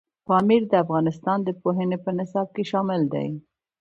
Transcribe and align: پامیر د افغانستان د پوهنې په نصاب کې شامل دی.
پامیر 0.27 0.63
د 0.71 0.73
افغانستان 0.83 1.37
د 1.43 1.49
پوهنې 1.61 1.97
په 2.05 2.11
نصاب 2.17 2.47
کې 2.55 2.63
شامل 2.71 3.01
دی. 3.13 3.29